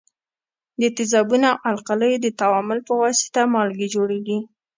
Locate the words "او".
1.49-1.55